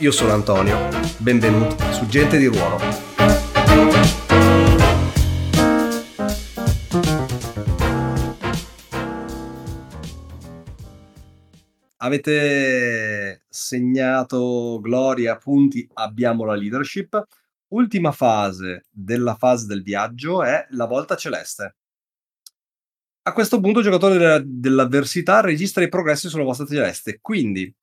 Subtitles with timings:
[0.00, 0.76] Io sono Antonio,
[1.16, 2.78] benvenuti su Gente di Ruolo.
[11.96, 17.26] Avete segnato gloria, punti, abbiamo la leadership.
[17.68, 21.76] Ultima fase della fase del viaggio è la volta celeste.
[23.22, 27.74] A questo punto il giocatore dell'avversità registra i progressi sulla volta celeste, quindi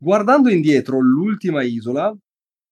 [0.00, 2.16] Guardando indietro, l'ultima isola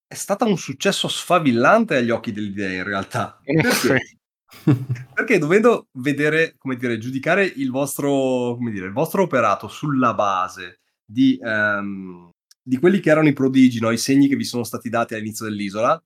[0.07, 3.41] è stata un successo sfavillante agli occhi dell'idea in realtà.
[3.43, 4.19] Perché?
[5.13, 10.81] Perché dovendo vedere, come dire, giudicare il vostro, come dire, il vostro operato sulla base
[11.05, 12.31] di, um,
[12.63, 13.91] di quelli che erano i prodigi, no?
[13.91, 16.01] i segni che vi sono stati dati all'inizio dell'isola,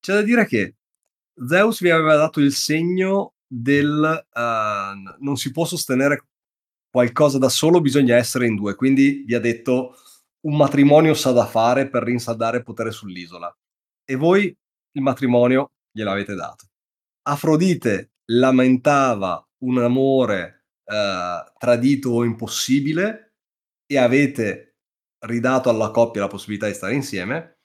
[0.00, 0.76] c'è da dire che
[1.46, 6.24] Zeus vi aveva dato il segno del uh, non si può sostenere
[6.90, 8.74] qualcosa da solo, bisogna essere in due.
[8.74, 9.94] Quindi vi ha detto
[10.46, 13.54] un matrimonio sa da fare per rinsaldare potere sull'isola.
[14.04, 16.66] E voi il matrimonio gliel'avete dato.
[17.22, 23.34] Afrodite lamentava un amore eh, tradito o impossibile
[23.86, 24.76] e avete
[25.26, 27.58] ridato alla coppia la possibilità di stare insieme.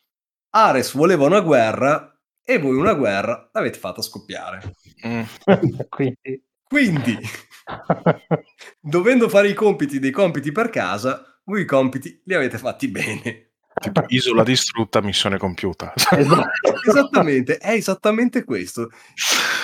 [0.54, 4.76] Ares voleva una guerra e voi una guerra l'avete fatta scoppiare.
[5.06, 5.22] Mm.
[5.90, 7.20] Quindi, Quindi
[8.82, 13.52] dovendo fare i compiti dei compiti per casa, voi i compiti li avete fatti bene.
[13.74, 15.94] Tipo isola distrutta, missione compiuta.
[15.96, 16.50] Esatto.
[16.88, 18.90] Esattamente, è esattamente questo.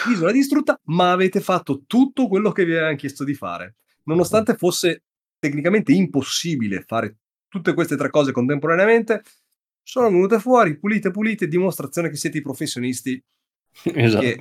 [0.09, 3.77] Isola distrutta, ma avete fatto tutto quello che vi avevano chiesto di fare.
[4.03, 5.03] Nonostante fosse
[5.39, 7.17] tecnicamente impossibile fare
[7.47, 9.23] tutte queste tre cose contemporaneamente,
[9.83, 13.21] sono venute fuori, pulite, pulite, dimostrazione che siete i professionisti
[13.93, 14.23] Esatto.
[14.25, 14.37] Che,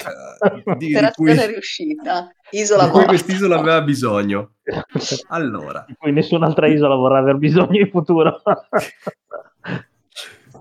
[0.64, 2.30] uh, di, di cui, riuscita.
[2.50, 4.54] Isola di cui quest'isola aveva bisogno.
[5.28, 5.84] Allora.
[5.86, 8.41] Di cui nessun'altra isola vorrà aver bisogno in futuro.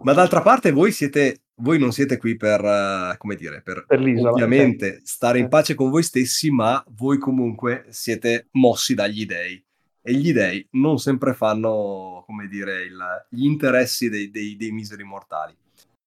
[0.01, 3.99] Ma d'altra parte voi siete voi non siete qui per, uh, come dire, per, per
[3.99, 4.99] ovviamente okay.
[5.03, 9.63] stare in pace con voi stessi, ma voi comunque siete mossi dagli dei.
[10.01, 12.97] E gli dei non sempre fanno, come dire, il,
[13.29, 15.55] gli interessi dei, dei, dei miseri mortali.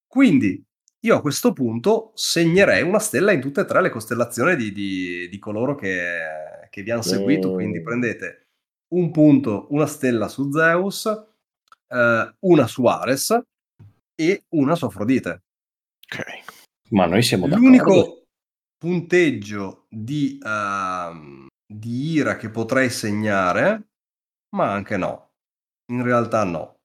[0.06, 0.62] Quindi
[1.00, 5.28] io a questo punto segnerei una stella in tutte e tre le costellazioni di, di,
[5.28, 7.52] di coloro che, che, vi hanno seguito.
[7.52, 8.48] Quindi prendete
[8.94, 13.40] un punto, una stella su Zeus, eh, una su Ares
[14.14, 15.42] e una su Afrodite.
[16.10, 16.24] Ok.
[16.90, 17.66] Ma noi siamo d'accordo.
[17.66, 18.22] L'unico
[18.76, 23.90] punteggio di, uh, di ira che potrei segnare,
[24.56, 25.30] ma anche no.
[25.92, 26.76] In realtà no.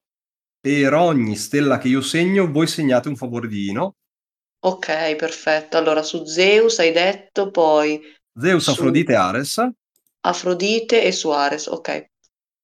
[0.60, 3.96] Per ogni stella che io segno, voi segnate un favore di Ino
[4.64, 5.76] Ok, perfetto.
[5.76, 8.00] Allora su Zeus hai detto, poi
[8.34, 9.68] Zeus, su Afrodite e Ares.
[10.20, 12.10] Afrodite e su Ares, ok.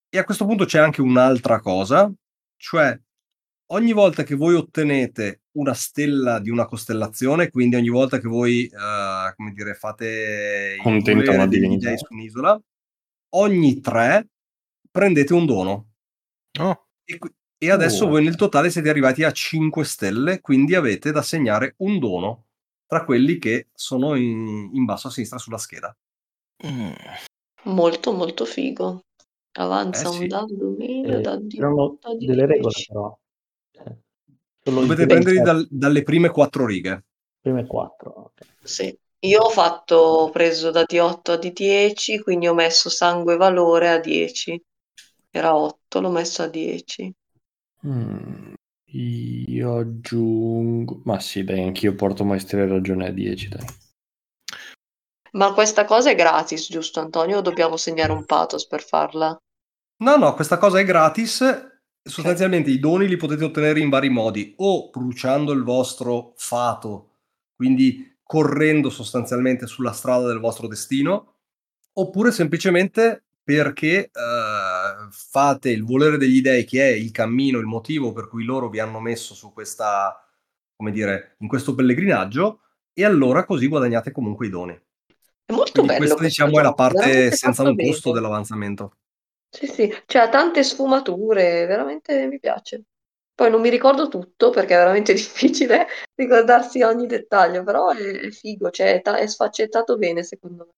[0.09, 2.11] E a questo punto c'è anche un'altra cosa,
[2.57, 2.99] cioè
[3.73, 8.69] ogni volta che voi ottenete una stella di una costellazione, quindi ogni volta che voi,
[8.73, 12.59] uh, come dire, fate Contenta una divinità su un'isola,
[13.35, 14.27] ogni tre
[14.91, 15.91] prendete un dono.
[16.59, 16.87] Oh.
[17.05, 17.19] E,
[17.63, 18.09] e adesso oh.
[18.09, 22.47] voi nel totale siete arrivati a 5 stelle, quindi avete da segnare un dono
[22.87, 25.95] tra quelli che sono in, in basso a sinistra sulla scheda.
[26.67, 26.93] Mm.
[27.65, 29.05] Molto molto figo.
[29.53, 30.27] Avanza eh, un sì.
[30.27, 33.19] dado meno, eh, da delle regole però.
[33.73, 33.95] Cioè,
[34.63, 37.05] Dovete prendere dal, dalle prime quattro righe.
[37.43, 38.33] Prime quattro.
[38.33, 38.49] Okay.
[38.63, 38.99] Sì.
[39.25, 43.99] Io ho fatto, ho preso da D8 a D10, quindi ho messo sangue valore a
[43.99, 44.63] 10.
[45.31, 47.15] Era 8, l'ho messo a 10.
[47.87, 48.53] Mm,
[48.93, 51.01] io aggiungo...
[51.05, 53.67] Ma sì, dai, anch'io porto maestria e ragione a 10, dai.
[55.33, 57.39] Ma questa cosa è gratis, giusto Antonio?
[57.39, 59.37] O dobbiamo segnare un pathos per farla?
[59.99, 61.69] No, no, questa cosa è gratis.
[62.03, 67.19] Sostanzialmente i doni li potete ottenere in vari modi, o bruciando il vostro fato,
[67.55, 71.35] quindi correndo sostanzialmente sulla strada del vostro destino,
[71.93, 74.80] oppure semplicemente perché uh,
[75.11, 78.79] fate il volere degli dei, che è il cammino, il motivo per cui loro vi
[78.79, 80.25] hanno messo su questa,
[80.77, 82.61] come dire, in questo pellegrinaggio,
[82.93, 84.73] e allora così guadagnate comunque i doni.
[85.45, 86.15] È molto Quindi bello.
[86.15, 88.97] Questa, diciamo, è la parte senza un costo dell'avanzamento.
[89.49, 92.85] Sì, sì, cioè ha tante sfumature, veramente mi piace.
[93.35, 98.31] Poi non mi ricordo tutto perché è veramente difficile ricordarsi ogni dettaglio, però è, è
[98.31, 100.73] figo, cioè è, ta- è sfaccettato bene secondo me.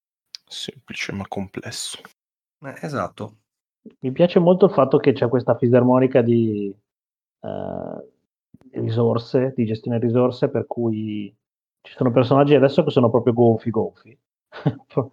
[0.46, 2.00] Semplice ma complesso.
[2.60, 3.41] Eh, esatto.
[4.00, 6.74] Mi piace molto il fatto che c'è questa fisarmonica di
[7.40, 11.34] eh, risorse, di gestione risorse, per cui
[11.80, 14.16] ci sono personaggi adesso che sono proprio gonfi gonfi.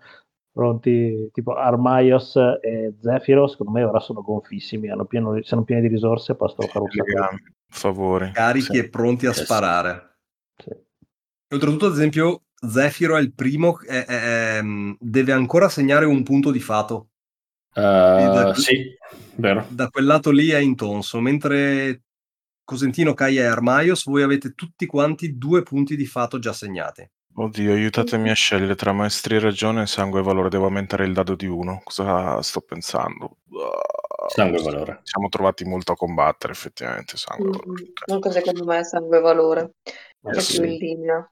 [0.51, 5.87] Pronti, tipo Armaios e Zefiro, secondo me ora sono gonfissimi, hanno pieno, sono pieni di
[5.87, 7.35] risorse, possono fare un sacco
[7.67, 8.31] favore.
[8.33, 8.77] Carichi Sì.
[8.77, 10.17] e pronti a Sì, sparare.
[10.57, 10.75] Sì.
[11.51, 14.61] Oltretutto, ad esempio, Zefiro è il primo, è- è- è-
[14.99, 17.09] deve ancora segnare un punto di fato.
[17.73, 18.95] Eh, da- sì,
[19.35, 19.65] vero.
[19.69, 22.01] Da quel lato lì è intonso, mentre
[22.63, 27.09] Cosentino, Caia e Armaios, voi avete tutti quanti due punti di fato già segnati.
[27.31, 30.49] Oddio, aiutatemi a scegliere tra maestria, ragione e sangue e valore.
[30.49, 31.79] Devo aumentare il dado di uno.
[31.83, 33.37] Cosa sto pensando?
[33.53, 34.99] Ah, Sangue e valore.
[35.03, 37.15] Siamo trovati molto a combattere, effettivamente.
[37.15, 37.81] Sangue e valore.
[37.81, 40.59] Mm, Anche secondo me è sangue valore, Eh, è sì.
[40.59, 41.31] più in linea.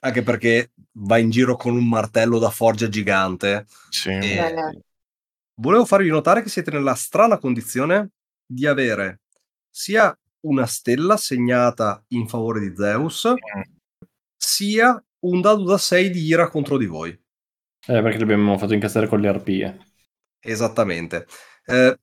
[0.00, 3.66] Anche perché va in giro con un martello da forgia gigante.
[3.90, 4.10] Sì.
[4.10, 4.82] E- Eh.
[5.56, 8.10] Volevo farvi notare che siete nella strana condizione
[8.44, 9.20] di avere
[9.70, 13.60] sia una stella segnata in favore di Zeus, Mm.
[14.36, 17.10] sia un dado da 6 di ira contro di voi.
[17.10, 19.78] Eh, perché l'abbiamo fatto incastrare con le arpie.
[20.40, 21.26] Esattamente.
[21.64, 21.98] Eh,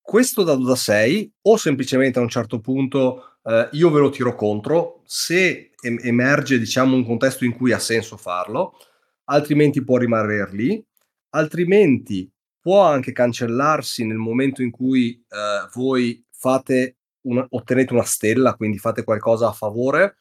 [0.00, 4.34] questo dado da 6 o semplicemente a un certo punto eh, io ve lo tiro
[4.34, 8.76] contro se em- emerge diciamo un contesto in cui ha senso farlo,
[9.24, 10.84] altrimenti può rimanere lì,
[11.30, 12.28] altrimenti
[12.66, 16.96] può anche cancellarsi nel momento in cui eh, voi fate
[17.28, 20.16] una- ottenete una stella, quindi fate qualcosa a favore,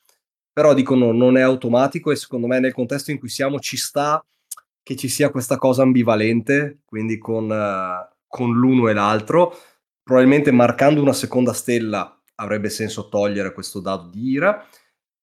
[0.54, 4.24] però dicono non è automatico e secondo me nel contesto in cui siamo ci sta
[4.84, 9.58] che ci sia questa cosa ambivalente, quindi con, eh, con l'uno e l'altro.
[10.04, 14.64] Probabilmente marcando una seconda stella avrebbe senso togliere questo dado di ira,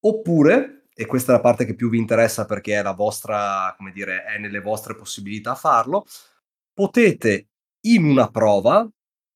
[0.01, 3.93] oppure, e questa è la parte che più vi interessa perché è la vostra, come
[3.93, 6.05] dire, è nelle vostre possibilità farlo,
[6.73, 7.49] potete
[7.87, 8.89] in una prova,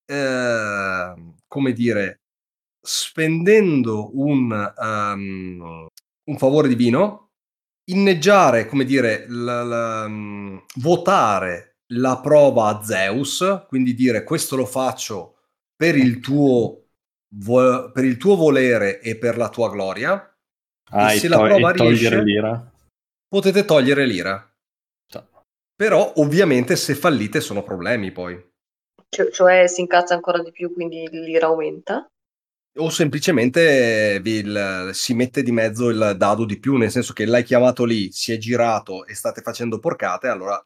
[0.07, 1.15] eh,
[1.47, 2.21] come dire,
[2.81, 5.87] spendendo un, ehm,
[6.29, 7.31] un favore divino,
[7.91, 14.67] inneggiare, come dire, la- la- mm, votare la prova a Zeus, quindi dire questo lo
[14.67, 15.37] faccio
[15.77, 16.83] per il tuo,
[17.37, 20.31] vo- per il tuo volere e per la tua gloria,
[20.91, 22.23] Ah, E e, se la to- prova e togliere riesce?
[22.23, 22.73] l'ira?
[23.29, 24.56] potete togliere l'ira.
[25.77, 28.35] Però ovviamente se fallite sono problemi poi.
[29.09, 32.09] Cioè, cioè si incazza ancora di più, quindi l'ira aumenta.
[32.79, 37.25] O semplicemente vi- il- si mette di mezzo il dado di più, nel senso che
[37.25, 40.63] l'hai chiamato lì, si è girato e state facendo porcate, allora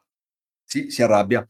[0.65, 1.47] sì, si arrabbia.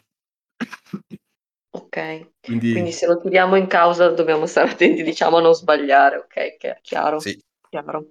[1.72, 1.96] Ok,
[2.44, 6.56] Quindi, quindi se lo tiriamo in causa dobbiamo stare attenti, diciamo, a non sbagliare, ok,
[6.56, 7.40] che è chiaro, sì.
[7.68, 8.06] chiaro.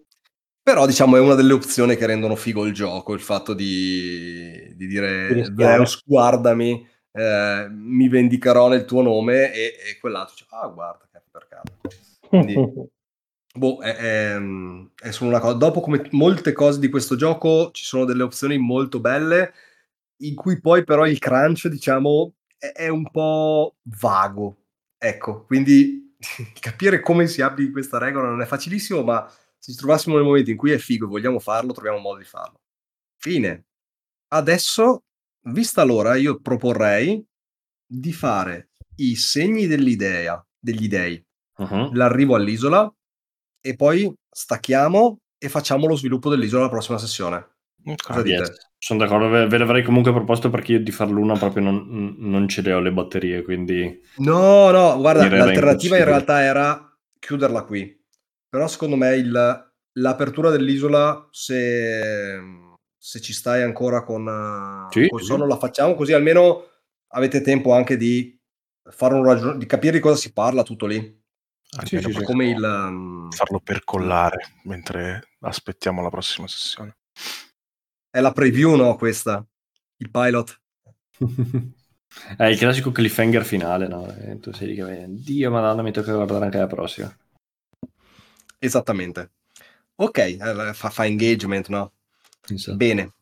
[0.70, 4.86] Però diciamo è una delle opzioni che rendono figo il gioco, il fatto di, di
[4.86, 5.52] dire.
[5.58, 11.22] Zeus guardami, eh, mi vendicherò nel tuo nome e, e quell'altro dice ah guarda che
[11.32, 11.72] peccato.
[12.22, 12.54] Quindi
[13.58, 14.40] boh, è, è-
[15.02, 15.54] è solo una cosa.
[15.58, 19.52] Dopo come molte cose di questo gioco ci sono delle opzioni molto belle
[20.18, 24.66] in cui poi però il crunch diciamo è, è un po' vago.
[25.00, 26.16] Ecco, quindi
[26.60, 29.28] capire come si applichi questa regola non è facilissimo, ma
[29.60, 32.26] ci trovassimo nel momento in cui è figo e vogliamo farlo, troviamo un modo di
[32.26, 32.62] farlo.
[33.18, 33.66] Fine.
[34.30, 35.04] Adesso,
[35.46, 37.24] vista l'ora, io proporrei
[37.86, 41.22] di fare i segni dell'idea, degli dei,
[41.58, 41.94] Mhm.
[41.96, 42.92] l'arrivo all'isola
[43.62, 47.48] e poi stacchiamo e facciamo lo sviluppo dell'isola la prossima sessione.
[47.96, 48.38] Cosa dite?
[48.38, 48.68] Yes.
[48.78, 52.48] Sono d'accordo, ve, ve l'avrei comunque proposto perché io di farlo una proprio non, non
[52.48, 54.02] ce le ho le batterie, quindi...
[54.18, 57.99] No, no, guarda, l'alternativa in realtà era chiuderla qui.
[58.50, 62.40] Però secondo me il- l'apertura dell'isola, se,
[62.98, 65.26] se ci stai ancora con eh, Sì, col sì.
[65.28, 66.66] sonno, la facciamo così almeno
[67.10, 68.38] avete tempo anche di
[68.92, 71.18] fare un ragion- di capire di cosa si parla tutto lì.
[71.86, 72.22] Sì, sì.
[72.24, 72.64] Come il...
[72.64, 76.98] um, farlo percollare mentre aspettiamo la prossima sessione.
[78.10, 78.96] È la preview, no?
[78.96, 79.46] Questa?
[79.98, 80.60] Il pilot?
[82.36, 84.12] È il classico cliffhanger finale, no?
[84.40, 87.16] Tu sei lì che vai, Dio madonna, mi tocca guardare anche la prossima.
[88.60, 89.32] Esattamente.
[89.96, 91.92] Ok, fa, fa engagement, no?
[92.50, 92.78] Esatto.
[92.78, 93.14] Bene.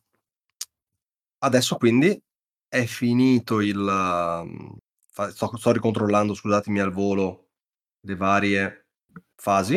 [1.39, 2.19] Adesso quindi
[2.67, 3.77] è finito il...
[3.77, 4.77] um,
[5.29, 7.47] sto, sto ricontrollando, scusatemi al volo,
[8.01, 8.87] le varie
[9.35, 9.75] fasi.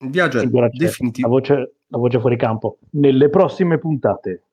[0.00, 1.28] Il viaggio è Ancora c'è la definitivo.
[1.28, 1.54] voce,
[1.86, 2.78] la voce fuori campo.
[2.90, 4.44] Nelle prossime puntate.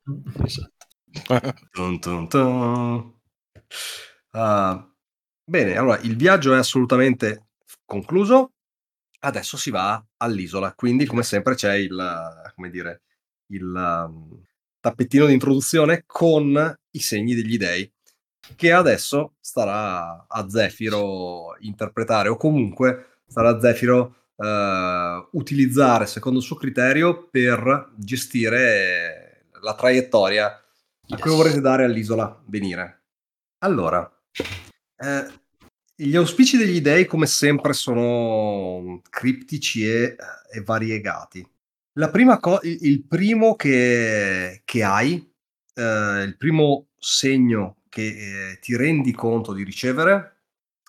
[0.43, 0.73] Esatto.
[1.71, 3.13] Tun tun tun.
[4.31, 4.91] Ah,
[5.43, 7.45] bene, allora il viaggio è assolutamente
[7.85, 8.53] concluso.
[9.25, 10.73] Adesso si va all'isola.
[10.73, 13.01] Quindi, come sempre, c'è il, come dire,
[13.47, 14.41] il um,
[14.79, 17.91] tappettino di introduzione con i segni degli dei,
[18.55, 26.45] che adesso starà a Zefiro interpretare, o comunque sarà a Zefiro uh, utilizzare secondo il
[26.45, 30.47] suo criterio per gestire la traiettoria
[31.07, 33.03] a cui vorrete dare all'isola venire.
[33.59, 34.07] Allora,
[34.97, 35.44] eh,
[35.95, 40.15] gli auspici degli dei, come sempre, sono criptici e,
[40.51, 41.45] e variegati.
[41.93, 42.09] La
[42.39, 45.31] co- il primo che, che hai,
[45.73, 50.35] eh, il primo segno che eh, ti rendi conto di ricevere,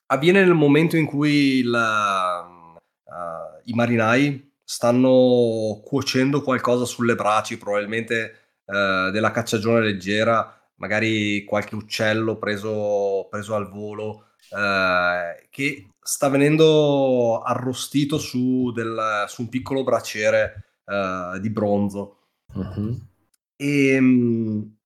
[0.06, 2.80] avviene nel momento in cui il, uh,
[3.64, 12.38] i marinai stanno cuocendo qualcosa sulle braci, probabilmente uh, della cacciagione leggera, magari qualche uccello
[12.38, 20.80] preso, preso al volo eh, che sta venendo arrostito su, del, su un piccolo braciere
[20.84, 22.18] eh, di bronzo.
[22.54, 22.98] Uh-huh.
[23.56, 24.76] E mh,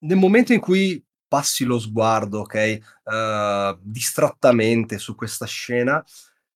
[0.00, 6.04] nel momento in cui passi lo sguardo, ok, uh, distrattamente su questa scena,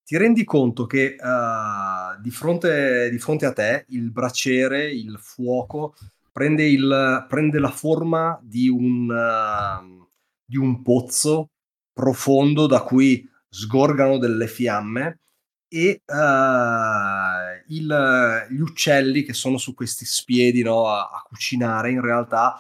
[0.05, 5.95] ti rendi conto che uh, di, fronte, di, fronte, a te il braciere, il fuoco,
[6.31, 10.09] prende, il, prende la forma di un, uh,
[10.45, 11.51] di un pozzo
[11.99, 15.19] profondo da cui sgorgano delle fiamme
[15.67, 22.01] e uh, il, gli uccelli che sono su questi spiedi no, a, a, cucinare in
[22.01, 22.55] realtà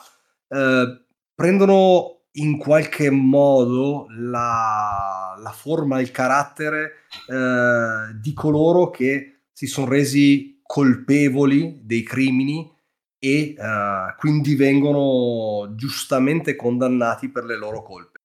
[0.48, 9.68] uh, prendono in qualche modo la, la forma, il carattere uh, di coloro che si
[9.68, 12.68] sono resi colpevoli dei crimini
[13.20, 13.54] e
[14.16, 18.20] quindi vengono giustamente condannati per le loro colpe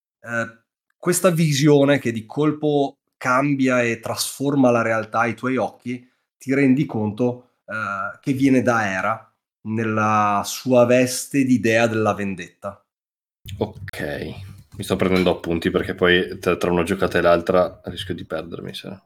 [1.04, 6.86] questa visione che di colpo cambia e trasforma la realtà ai tuoi occhi, ti rendi
[6.86, 12.82] conto eh, che viene da Era nella sua veste di idea della vendetta.
[13.58, 14.00] Ok,
[14.78, 18.74] mi sto prendendo appunti perché poi tra una giocata e l'altra rischio di perdermi.
[18.74, 19.02] Se...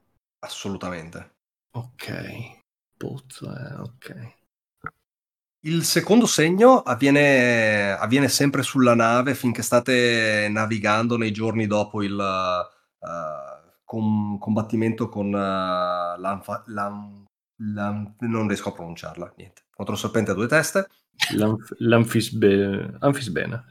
[0.46, 1.38] Assolutamente.
[1.72, 2.60] Ok,
[2.96, 4.37] pozzo, eh, ok.
[5.68, 12.14] Il secondo segno avviene, avviene sempre sulla nave finché state navigando nei giorni dopo il
[12.14, 15.32] uh, com- combattimento con uh,
[16.20, 17.26] l'anfa- l'an-
[17.64, 19.64] l'an- non riesco a pronunciarla, niente.
[19.74, 20.88] Contro il serpente a due teste.
[21.36, 23.66] L'anf- l'anfisbe- anfisbena.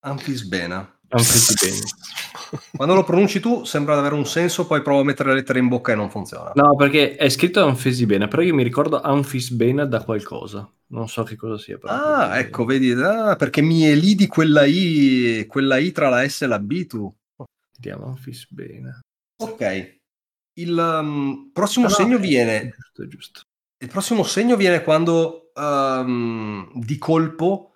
[0.00, 0.97] Anfisbena.
[2.76, 5.68] Quando lo pronunci tu sembra avere un senso, poi provo a mettere le lettere in
[5.68, 6.52] bocca e non funziona.
[6.54, 10.70] No, perché è scritto Anfisbena, però io mi ricordo Anfisbena da qualcosa.
[10.90, 11.78] Non so che cosa sia.
[11.78, 16.42] Però ah, ecco, vedi, ah, perché mi elidi quella I, quella I tra la S
[16.42, 17.14] e la B tu.
[17.76, 18.98] Vediamo Anfisbena.
[19.42, 19.96] Ok.
[20.54, 22.74] Il um, prossimo ah, segno no, viene...
[22.74, 23.40] Giusto, giusto.
[23.80, 27.72] Il prossimo segno viene quando um, di colpo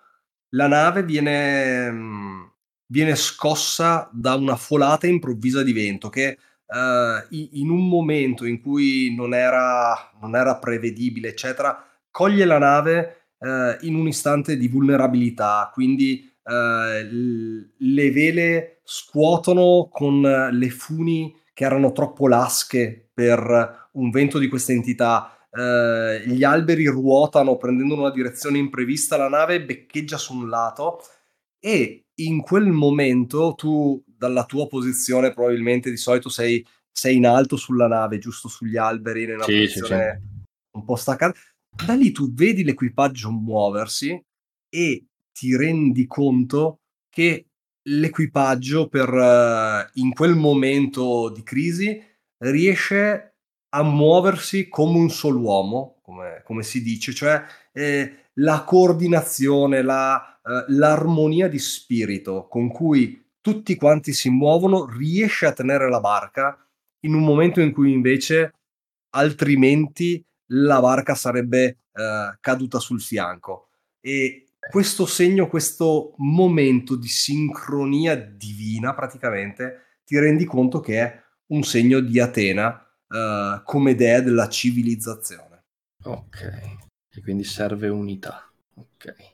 [0.49, 1.87] la nave viene...
[1.87, 2.52] Um,
[2.87, 9.13] viene scossa da una folata improvvisa di vento che uh, in un momento in cui
[9.15, 15.69] non era, non era prevedibile, eccetera, coglie la nave uh, in un istante di vulnerabilità,
[15.73, 24.39] quindi uh, le vele scuotono con le funi che erano troppo lasche per un vento
[24.39, 25.37] di questa entità.
[25.51, 30.99] Uh, gli alberi ruotano prendendo una direzione imprevista, la nave beccheggia su un lato
[31.59, 37.55] e in quel momento tu dalla tua posizione probabilmente di solito sei, sei in alto
[37.55, 40.77] sulla nave, giusto sugli alberi, nella sì, posizione sì, sì.
[40.77, 41.37] un po' staccata.
[41.69, 44.21] Da lì tu vedi l'equipaggio muoversi
[44.69, 47.47] e ti rendi conto che
[47.85, 52.01] l'equipaggio per uh, in quel momento di crisi
[52.43, 53.35] riesce
[53.69, 60.32] a muoversi come un solo uomo, come, come si dice, cioè eh, la coordinazione, la,
[60.45, 66.57] eh, l'armonia di spirito con cui tutti quanti si muovono riesce a tenere la barca
[67.01, 68.53] in un momento in cui invece
[69.15, 73.69] altrimenti la barca sarebbe uh, caduta sul fianco.
[73.99, 81.63] E questo segno, questo momento di sincronia divina praticamente, ti rendi conto che è un
[81.63, 82.69] segno di Atena
[83.07, 85.63] uh, come dea della civilizzazione.
[86.03, 86.41] Ok,
[87.09, 88.49] e quindi serve unità.
[88.75, 89.31] Ok.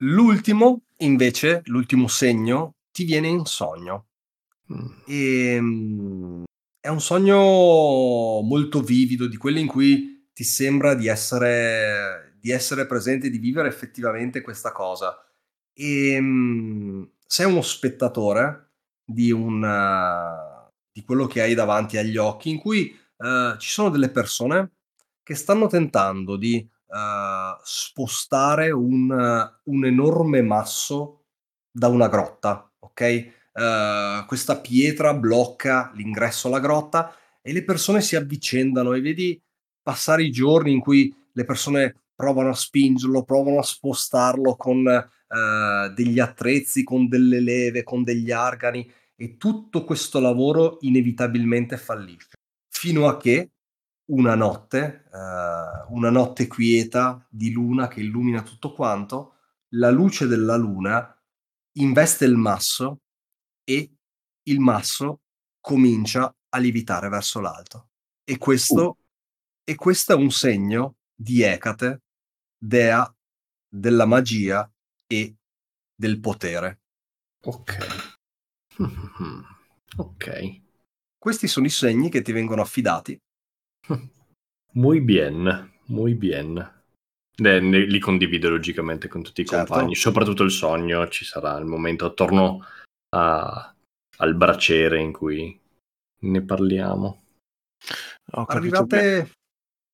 [0.00, 4.08] L'ultimo, invece, l'ultimo segno, ti viene in sogno.
[4.72, 4.86] Mm.
[5.06, 6.44] E, ehm,
[6.80, 12.86] è un sogno molto vivido, di quelli in cui ti sembra di essere, di essere
[12.86, 15.16] presente, di vivere effettivamente questa cosa.
[15.72, 18.72] E ehm, sei uno spettatore
[19.04, 19.60] di, un,
[20.92, 24.72] di quello che hai davanti agli occhi, in cui eh, ci sono delle persone
[25.22, 31.24] che stanno tentando di eh, spostare un, un enorme masso
[31.70, 33.00] da una grotta, ok?
[33.00, 39.40] Eh, questa pietra blocca l'ingresso alla grotta e le persone si avvicendano e vedi
[39.82, 45.92] passare i giorni in cui le persone provano a spingerlo, provano a spostarlo con eh,
[45.94, 52.36] degli attrezzi, con delle leve, con degli argani e tutto questo lavoro inevitabilmente fallisce.
[52.68, 53.50] Fino a che
[54.06, 59.34] una notte, eh, una notte quieta di luna che illumina tutto quanto,
[59.70, 61.12] la luce della luna
[61.78, 63.00] investe il masso
[63.64, 63.96] e
[64.44, 65.22] il masso
[65.60, 67.90] comincia a lievitare verso l'alto.
[68.24, 68.96] E questo, uh.
[69.64, 72.02] e questo è un segno di Ecate,
[72.56, 73.12] dea
[73.68, 74.70] della magia
[75.06, 75.36] e
[75.94, 76.80] del potere.
[77.42, 77.76] Ok.
[79.96, 80.60] ok.
[81.18, 83.20] Questi sono i segni che ti vengono affidati.
[84.72, 86.58] Muy bien, muy bien.
[87.38, 89.72] Eh, li condivido logicamente con tutti i certo.
[89.72, 92.64] compagni, soprattutto il sogno, ci sarà il momento attorno
[93.10, 93.74] a,
[94.16, 95.58] al braciere in cui
[96.18, 97.22] ne parliamo.
[98.32, 98.96] Ho Arrivate...
[98.96, 99.30] Bene.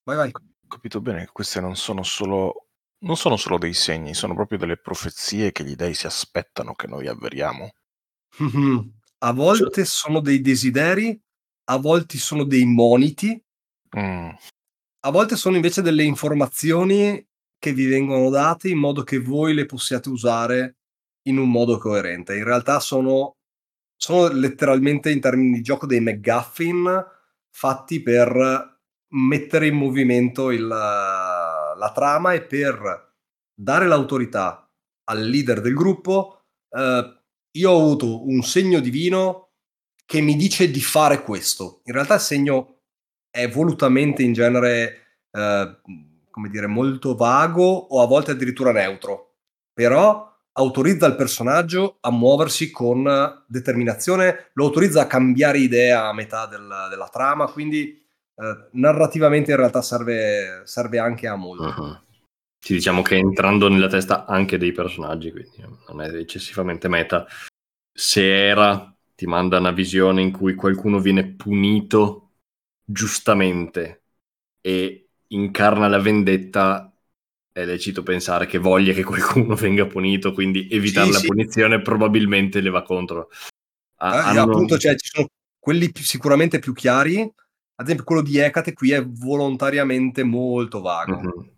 [0.05, 0.31] Vai, vai.
[0.33, 2.67] Ho capito bene che queste non sono solo
[3.03, 6.87] non sono solo dei segni, sono proprio delle profezie che gli dei si aspettano che
[6.87, 7.73] noi avveriamo.
[9.23, 11.17] A volte sono dei desideri,
[11.67, 13.41] a volte sono dei moniti.
[13.97, 14.35] Mh.
[15.05, 17.25] A volte sono invece delle informazioni
[17.59, 20.77] che vi vengono date in modo che voi le possiate usare
[21.29, 22.37] in un modo coerente.
[22.37, 23.37] In realtà sono
[23.97, 27.05] sono letteralmente in termini di gioco dei McGuffin
[27.51, 28.81] fatti per
[29.15, 33.13] mettere in movimento il la trama e per
[33.55, 34.69] dare l'autorità
[35.05, 37.23] al leader del gruppo eh,
[37.53, 39.51] io ho avuto un segno divino
[40.05, 41.81] che mi dice di fare questo.
[41.85, 42.72] In realtà il segno
[43.33, 44.99] è volutamente in genere,
[45.31, 45.77] eh,
[46.31, 49.37] come dire, molto vago o a volte addirittura neutro,
[49.73, 56.47] però autorizza il personaggio a muoversi con determinazione, lo autorizza a cambiare idea a metà
[56.47, 57.99] del, della trama, quindi
[58.35, 61.65] eh, narrativamente in realtà serve, serve anche a molto.
[61.65, 61.99] Uh-huh.
[62.59, 67.27] Sì, diciamo che entrando nella testa anche dei personaggi, quindi non è eccessivamente meta.
[67.91, 72.22] Se era, ti manda una visione in cui qualcuno viene punito
[72.93, 74.03] giustamente
[74.61, 76.95] e incarna la vendetta,
[77.51, 81.27] è lecito pensare che voglia che qualcuno venga punito, quindi evitare sì, la sì.
[81.27, 83.29] punizione probabilmente le va contro.
[83.97, 84.43] Ah, hanno...
[84.43, 85.29] Appunto, cioè, ci sono
[85.59, 91.17] quelli più, sicuramente più chiari, ad esempio quello di Ecate qui è volontariamente molto vago.
[91.17, 91.51] Uh-huh.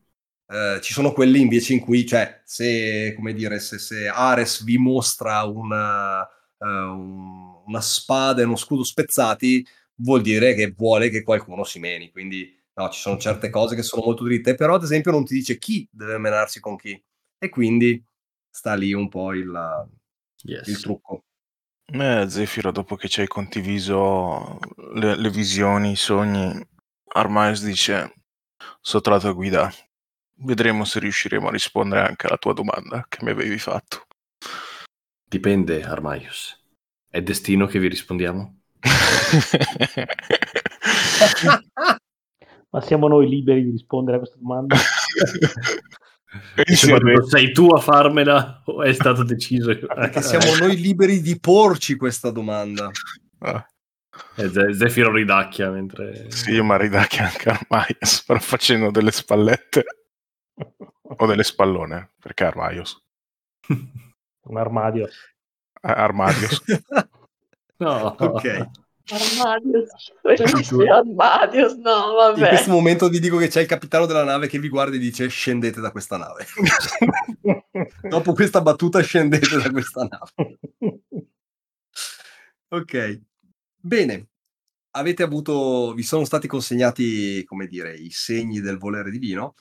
[0.46, 4.76] Eh, ci sono quelli invece in cui, cioè, se, come dire, se, se Ares vi
[4.76, 11.64] mostra una, uh, una spada e uno scudo spezzati, vuol dire che vuole che qualcuno
[11.64, 12.10] si meni.
[12.10, 15.34] Quindi, no, ci sono certe cose che sono molto dritte, però ad esempio non ti
[15.34, 17.00] dice chi deve menarsi con chi.
[17.38, 18.02] E quindi
[18.50, 19.88] sta lì un po' il,
[20.42, 20.66] yes.
[20.68, 21.24] il trucco.
[21.86, 24.58] Eh, Zefiro, dopo che ci hai condiviso
[24.94, 26.58] le, le visioni, i sogni,
[27.12, 28.14] Armais dice:
[28.80, 29.70] Sotto la tua guida
[30.36, 34.06] Vedremo se riusciremo a rispondere anche alla tua domanda che mi avevi fatto.
[35.22, 36.60] Dipende, Armaius.
[37.08, 38.62] È destino che vi rispondiamo?
[42.70, 44.76] Ma siamo noi liberi di rispondere a questa domanda?
[47.28, 49.76] sei tu a farmela o è stato deciso?
[49.76, 52.90] Perché siamo noi liberi di porci questa domanda.
[53.38, 53.64] Ah.
[54.72, 56.30] Zefiro ridacchia mentre...
[56.30, 59.84] Sì, ma ridacchia anche Armaius, però facendo delle spallette.
[61.02, 63.02] O delle spallone, perché Armaios?
[64.46, 65.08] Un armadio.
[65.80, 66.62] Armadios.
[67.84, 68.16] No.
[68.18, 68.68] Ok.
[69.06, 69.90] Armadios,
[70.90, 72.40] Armadios, no, vabbè.
[72.40, 74.98] In questo momento vi dico che c'è il capitano della nave che vi guarda e
[74.98, 76.46] dice scendete da questa nave.
[78.08, 80.60] Dopo questa battuta scendete da questa nave.
[82.68, 83.20] Ok.
[83.76, 84.28] Bene.
[84.96, 89.54] Avete avuto, vi sono stati consegnati, come dire, i segni del volere divino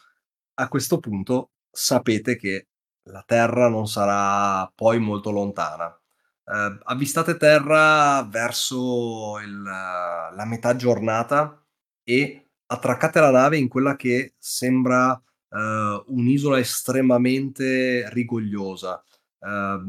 [0.55, 2.67] a questo punto sapete che
[3.03, 5.97] la Terra non sarà poi molto lontana.
[6.45, 11.63] Eh, avvistate Terra verso il, la metà giornata
[12.03, 15.13] e attraccate la nave in quella che sembra
[15.49, 19.01] eh, un'isola estremamente rigogliosa.
[19.39, 19.79] Eh,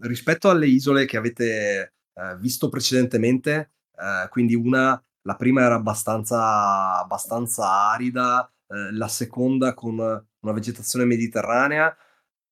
[0.00, 6.98] rispetto alle isole che avete eh, visto precedentemente, eh, quindi una, la prima era abbastanza,
[6.98, 11.96] abbastanza arida, la seconda con una vegetazione mediterranea.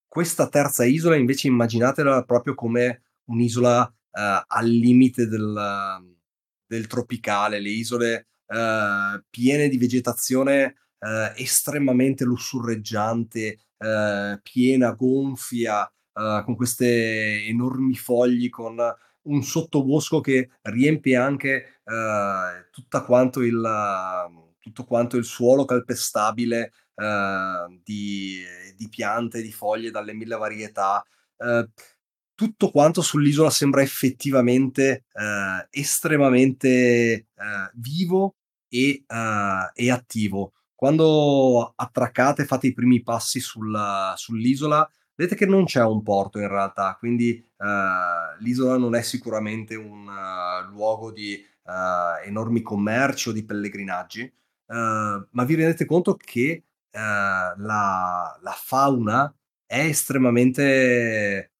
[0.07, 6.15] Questa terza isola invece immaginatela proprio come un'isola eh, al limite del,
[6.67, 16.43] del, tropicale, le isole eh, piene di vegetazione eh, estremamente lussurreggiante, eh, piena, gonfia, eh,
[16.45, 18.79] con queste enormi fogli, con
[19.23, 21.81] un sottobosco che riempie anche
[23.05, 23.63] quanto il,
[24.61, 28.43] tutto quanto il suolo calpestabile eh, di,
[28.77, 31.05] di, piante, di foglie dalle mille varietà.
[31.37, 31.69] Eh,
[32.35, 37.27] tutto quanto sull'isola sembra effettivamente eh, estremamente eh,
[37.75, 38.37] vivo
[38.69, 40.53] e, eh, e, attivo.
[40.75, 46.49] Quando attraccate, fate i primi passi sulla, sull'isola, vedete che non c'è un porto in
[46.49, 53.33] realtà, quindi eh, l'isola non è sicuramente un uh, luogo di uh, enormi commerci o
[53.33, 59.35] di pellegrinaggi, uh, ma vi rendete conto che la, la, fauna
[59.67, 61.54] è estremamente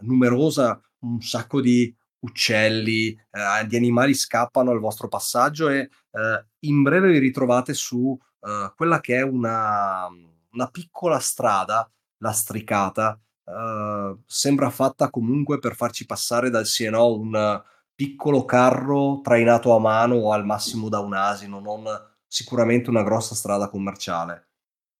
[0.00, 6.82] numerosa, un sacco di uccelli, eh, di animali scappano al vostro passaggio e eh, in
[6.82, 10.06] breve vi ritrovate su eh, quella che è una,
[10.52, 17.12] una, piccola strada lastricata, eh, sembra fatta comunque per farci passare dal sì e no
[17.14, 17.62] un
[17.94, 21.84] piccolo carro trainato a mano o al massimo da un asino, non
[22.26, 24.48] sicuramente una grossa strada commerciale.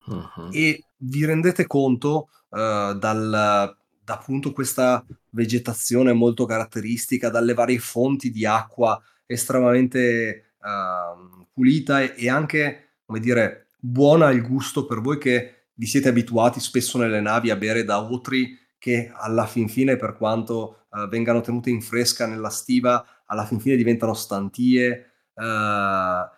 [0.05, 0.51] Uh-huh.
[0.51, 8.31] E vi rendete conto uh, dal, da appunto questa vegetazione molto caratteristica, dalle varie fonti
[8.31, 15.19] di acqua estremamente uh, pulita e, e, anche, come dire, buona al gusto per voi
[15.19, 19.97] che vi siete abituati spesso nelle navi a bere da otri che alla fin fine,
[19.97, 25.13] per quanto uh, vengano tenute in fresca nella stiva, alla fin fine diventano stantie.
[25.35, 26.29] Uh,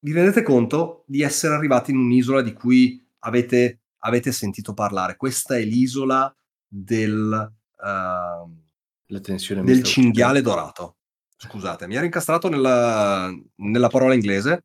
[0.00, 5.16] vi rendete conto di essere arrivati in un'isola di cui avete, avete sentito parlare.
[5.16, 6.34] Questa è l'isola
[6.76, 10.96] del, uh, del cinghiale dorato.
[11.36, 14.64] Scusate, mi ero incastrato nella, nella parola inglese,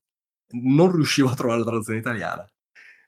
[0.52, 2.50] non riuscivo a trovare la traduzione italiana.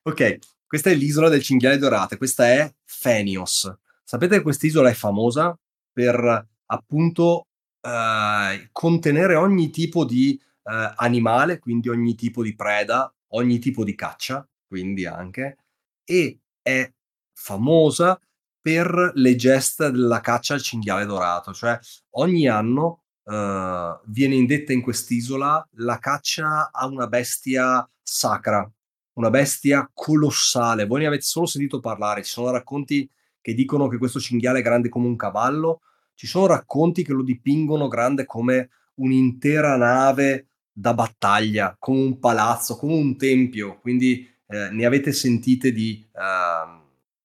[0.04, 3.74] Ok, questa è l'isola del cinghiale dorato, questa è Fenios.
[4.04, 5.58] Sapete che quest'isola è famosa
[5.92, 7.48] per appunto
[7.82, 13.96] uh, contenere ogni tipo di uh, animale, quindi ogni tipo di preda, ogni tipo di
[13.96, 15.58] caccia, quindi anche,
[16.04, 16.92] e è
[17.34, 18.20] famosa
[18.64, 21.78] per le gesta della caccia al cinghiale dorato, cioè
[22.12, 28.68] ogni anno uh, viene indetta in quest'isola la caccia a una bestia sacra,
[29.16, 30.86] una bestia colossale.
[30.86, 33.08] Voi ne avete solo sentito parlare, ci sono racconti
[33.42, 35.82] che dicono che questo cinghiale è grande come un cavallo,
[36.14, 42.78] ci sono racconti che lo dipingono grande come un'intera nave da battaglia, come un palazzo,
[42.78, 46.08] come un tempio, quindi eh, ne avete sentite di...
[46.14, 46.83] Uh,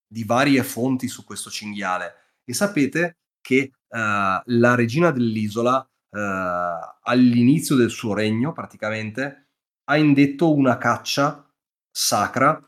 [0.09, 2.15] di varie fonti su questo cinghiale.
[2.45, 6.19] E sapete che uh, la regina dell'isola uh,
[7.03, 9.49] all'inizio del suo regno praticamente
[9.85, 11.47] ha indetto una caccia
[11.91, 12.61] sacra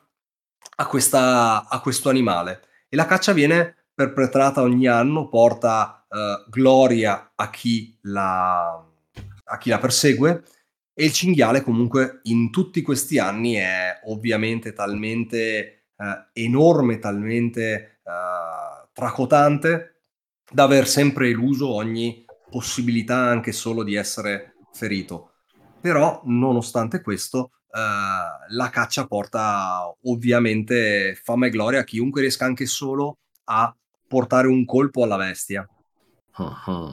[0.77, 2.63] a, questa, a questo animale.
[2.89, 8.73] E la caccia viene perpetrata ogni anno, porta uh, gloria a chi, la,
[9.45, 10.45] a chi la persegue.
[10.93, 15.80] E il cinghiale comunque in tutti questi anni è ovviamente talmente
[16.33, 20.03] enorme, talmente eh, tracotante
[20.51, 25.33] da aver sempre eluso ogni possibilità anche solo di essere ferito.
[25.81, 32.67] Però, nonostante questo, eh, la caccia porta ovviamente fama e gloria a chiunque riesca anche
[32.67, 33.75] solo a
[34.07, 35.67] portare un colpo alla bestia.
[36.37, 36.93] Uh-huh.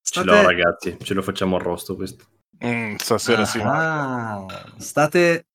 [0.00, 0.28] State...
[0.28, 2.26] Ce l'ho ragazzi, ce lo facciamo arrosto questo.
[2.64, 4.82] Mm, stasera ah, sì.
[4.82, 5.46] State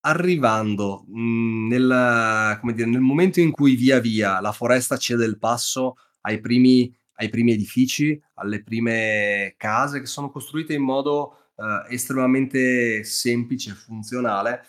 [0.00, 5.38] arrivando mh, nel, come dire, nel momento in cui via via la foresta cede il
[5.38, 11.94] passo ai primi, ai primi edifici, alle prime case che sono costruite in modo eh,
[11.94, 14.64] estremamente semplice e funzionale,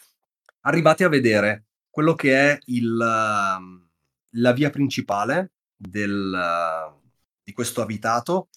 [0.61, 6.93] arrivate a vedere quello che è il, la via principale del,
[7.43, 8.49] di questo abitato,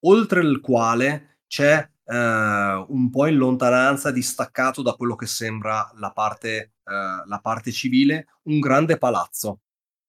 [0.00, 6.10] oltre il quale c'è eh, un po' in lontananza, distaccato da quello che sembra la
[6.12, 9.60] parte, eh, la parte civile, un grande palazzo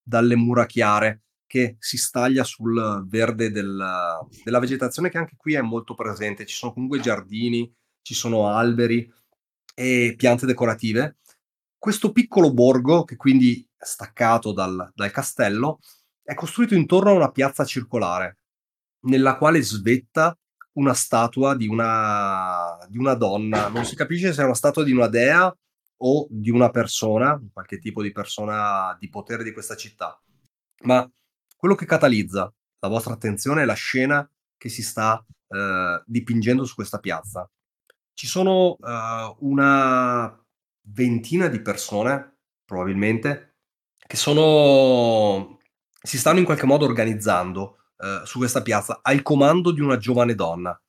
[0.02, 3.80] dalle mura chiare che si staglia sul verde del,
[4.44, 6.48] della vegetazione che anche qui è molto presente.
[6.48, 9.12] Ci sono comunque giardini, ci sono alberi
[9.76, 11.18] e piante decorative.
[11.78, 15.80] Questo piccolo borgo, che quindi è staccato dal, dal castello,
[16.24, 18.40] è costruito intorno a una piazza circolare,
[19.02, 20.36] nella quale svetta
[20.74, 23.68] una statua di una, di una donna.
[23.68, 25.56] Non si capisce se è una statua di una dea
[25.98, 30.20] o di una persona, qualche tipo di persona di potere di questa città.
[30.84, 31.10] Ma
[31.56, 36.76] quello che catalizza la vostra attenzione è la scena che si sta eh, dipingendo su
[36.76, 37.50] questa piazza.
[38.16, 40.40] ci sono uh, una
[40.82, 43.56] ventina di persone, probabilmente,
[44.06, 45.58] che sono
[46.00, 50.36] si stanno in qualche modo organizzando uh, su questa piazza al comando di una giovane
[50.36, 50.80] donna.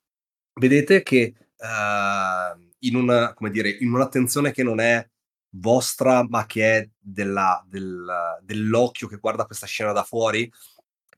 [0.54, 5.06] Vedete che uh, in, una, dire, in un'attenzione che non è
[5.56, 8.06] vostra, ma che è della, del,
[8.42, 10.50] dell'occhio che guarda questa scena da fuori,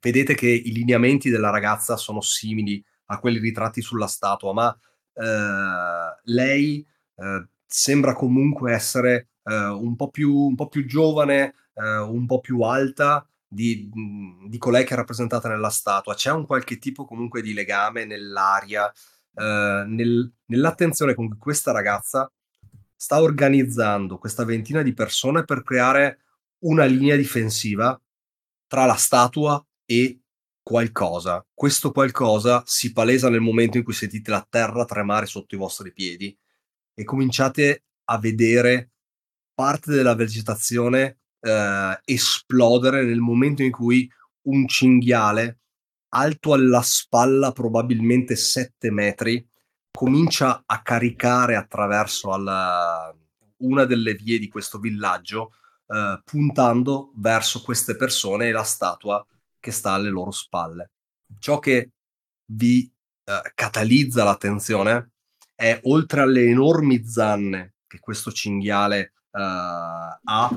[0.00, 4.78] vedete che i lineamenti della ragazza sono simili a quelli ritratti sulla statua, ma
[5.14, 11.98] eh, lei eh, sembra comunque essere eh, un, po più, un po' più giovane, eh,
[11.98, 13.90] un po' più alta di,
[14.48, 16.14] di, colei che è rappresentata nella statua.
[16.14, 18.92] C'è un qualche tipo comunque di legame nell'aria,
[19.34, 22.30] eh, nel, nell'attenzione con cui questa ragazza
[22.94, 26.20] sta organizzando questa ventina di persone per creare
[26.64, 27.98] una linea difensiva
[28.66, 30.20] tra la statua e
[30.62, 31.44] qualcosa.
[31.54, 35.92] Questo qualcosa si palesa nel momento in cui sentite la terra tremare sotto i vostri
[35.92, 36.36] piedi
[36.94, 38.90] e cominciate a vedere
[39.54, 44.10] parte della vegetazione eh, esplodere nel momento in cui
[44.42, 45.60] un cinghiale
[46.08, 49.46] alto alla spalla probabilmente 7 metri
[49.90, 53.14] comincia a caricare attraverso alla,
[53.58, 55.52] una delle vie di questo villaggio
[55.86, 59.24] eh, puntando verso queste persone e la statua
[59.58, 60.90] che sta alle loro spalle.
[61.38, 61.92] Ciò che
[62.46, 62.90] vi
[63.24, 65.12] eh, catalizza l'attenzione
[65.54, 70.50] è, oltre alle enormi zanne che questo cinghiale eh, ha,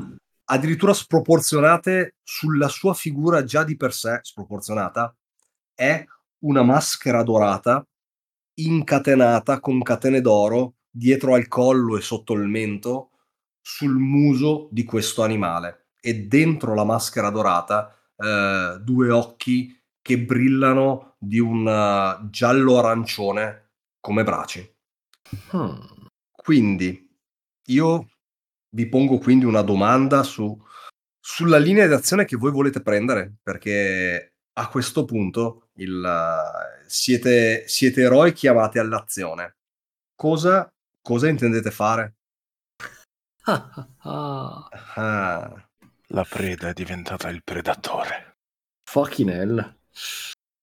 [0.51, 5.15] addirittura sproporzionate sulla sua figura già di per sé sproporzionata,
[5.73, 6.03] è
[6.39, 7.85] una maschera dorata
[8.55, 13.11] incatenata con catene d'oro dietro al collo e sotto il mento
[13.61, 21.15] sul muso di questo animale e dentro la maschera dorata eh, due occhi che brillano
[21.19, 24.75] di un uh, giallo arancione come braci.
[25.51, 25.77] Hmm.
[26.31, 27.07] Quindi
[27.67, 28.07] io
[28.71, 30.57] vi pongo quindi una domanda su,
[31.19, 36.41] sulla linea d'azione che voi volete prendere, perché a questo punto il,
[36.85, 39.57] siete, siete eroi chiamati all'azione.
[40.15, 40.67] Cosa,
[41.01, 42.15] cosa intendete fare?
[44.03, 44.67] ah.
[46.11, 48.37] La preda è diventata il predatore.
[48.89, 49.77] Fucking hell.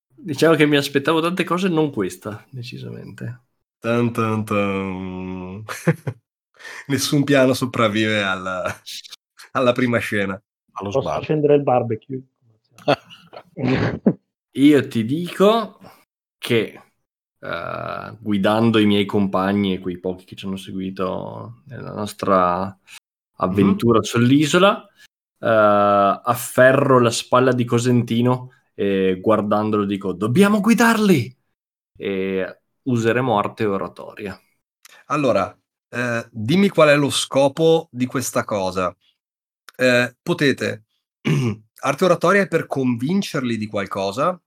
[0.09, 3.45] Diciamo che mi aspettavo tante cose, non questa, decisamente.
[3.79, 5.65] Dun, dun, dun.
[6.87, 8.65] Nessun piano sopravvive alla,
[9.53, 10.41] alla prima scena.
[10.73, 11.21] Allo Posso sbarro.
[11.21, 12.23] accendere il barbecue?
[14.53, 15.79] Io ti dico
[16.39, 16.81] che
[17.39, 22.79] uh, guidando i miei compagni e quei pochi che ci hanno seguito nella nostra
[23.39, 24.07] avventura mm-hmm.
[24.07, 24.89] sull'isola,
[25.39, 25.47] uh,
[26.25, 31.35] afferro la spalla di Cosentino e guardandolo dico dobbiamo guidarli
[31.97, 34.39] e useremo arte oratoria.
[35.07, 35.57] Allora,
[35.89, 38.95] eh, dimmi qual è lo scopo di questa cosa.
[39.77, 40.85] Eh, potete,
[41.81, 44.41] arte oratoria è per convincerli di qualcosa.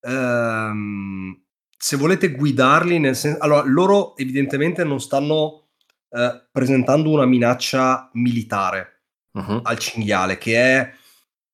[0.00, 1.42] Ehm,
[1.76, 3.42] se volete guidarli nel senso...
[3.42, 5.68] Allora, loro evidentemente non stanno
[6.10, 9.60] eh, presentando una minaccia militare uh-huh.
[9.62, 10.92] al cinghiale, che è,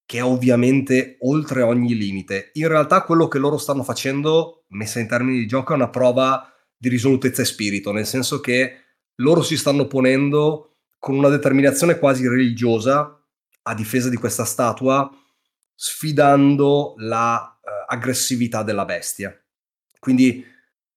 [0.04, 2.50] che è ovviamente oltre ogni limite.
[2.54, 6.52] In realtà quello che loro stanno facendo, messa in termini di gioco, è una prova
[6.76, 8.87] di risolutezza e spirito, nel senso che
[9.20, 13.20] loro si stanno ponendo con una determinazione quasi religiosa
[13.62, 15.10] a difesa di questa statua,
[15.74, 19.38] sfidando l'aggressività la, uh, della bestia.
[19.98, 20.44] Quindi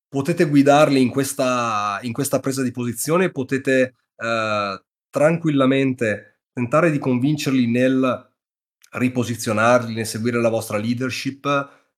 [0.07, 7.67] potete guidarli in questa, in questa presa di posizione, potete uh, tranquillamente tentare di convincerli
[7.67, 8.29] nel
[8.91, 11.45] riposizionarli, nel seguire la vostra leadership,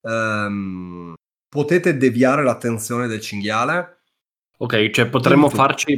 [0.01, 1.13] ehm,
[1.49, 4.01] potete deviare l'attenzione del cinghiale.
[4.57, 5.97] Ok, cioè potremmo farci,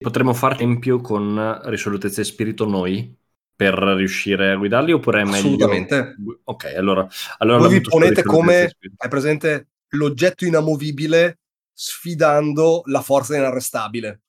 [0.00, 3.14] potremmo fare esempio con risolutezza e spirito noi
[3.54, 5.36] per riuscire a guidarli oppure è meglio...
[5.36, 6.16] Assolutamente.
[6.44, 7.06] Ok, allora...
[7.38, 14.22] allora Voi vi ponete come, hai presente, l'oggetto inamovibile sfidando la forza inarrestabile.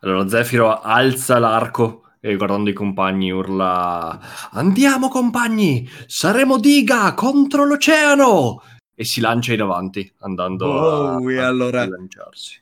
[0.00, 4.18] Allora Zefiro alza l'arco e guardando i compagni urla
[4.52, 8.62] Andiamo compagni, saremo diga contro l'oceano!
[8.94, 12.60] E si lancia in avanti, andando oh, a, a, allora, a lanciarsi.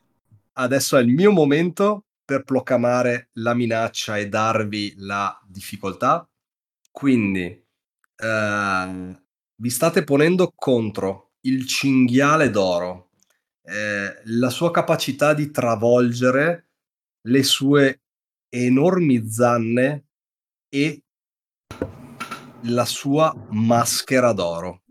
[0.54, 6.28] Adesso è il mio momento per proclamare la minaccia e darvi la difficoltà.
[6.90, 9.20] Quindi eh,
[9.54, 13.10] vi state ponendo contro il cinghiale d'oro,
[13.62, 16.70] eh, la sua capacità di travolgere
[17.28, 18.02] le sue
[18.48, 20.06] enormi zanne
[20.68, 21.02] e
[22.62, 24.82] la sua maschera d'oro.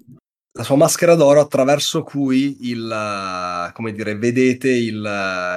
[0.58, 5.02] La sua maschera d'oro attraverso cui il, come dire, vedete, il,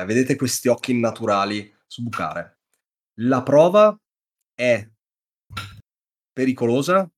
[0.07, 2.59] vedete questi occhi innaturali sbucare.
[3.21, 3.97] La prova
[4.55, 4.89] è
[6.33, 7.09] pericolosa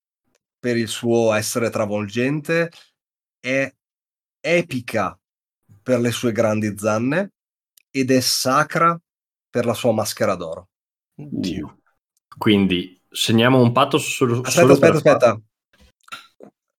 [0.59, 2.71] per il suo essere travolgente,
[3.40, 3.73] è
[4.40, 5.19] epica
[5.83, 7.33] per le sue grandi zanne
[7.90, 8.99] ed è sacra
[9.49, 10.69] per la sua maschera d'oro.
[11.14, 11.81] Dio.
[12.37, 15.40] Quindi segniamo un patto solo, Aspetta, aspetta, aspetta.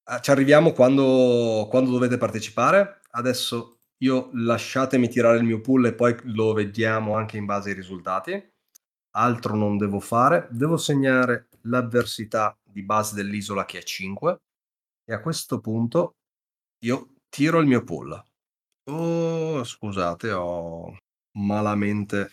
[0.04, 3.00] Ah, Ci arriviamo quando, quando dovete partecipare.
[3.10, 7.74] Adesso io lasciatemi tirare il mio pool e poi lo vediamo anche in base ai
[7.76, 8.50] risultati.
[9.14, 10.48] Altro non devo fare.
[10.50, 14.38] Devo segnare l'avversità di base dell'isola che è 5.
[15.04, 16.16] E a questo punto
[16.84, 18.20] io tiro il mio pool.
[18.88, 20.96] Oh, scusate, ho
[21.38, 22.30] malamente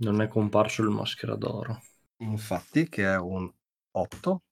[0.00, 1.80] Non è comparso il maschera d'oro.
[2.22, 3.50] infatti che è un
[3.92, 4.42] 8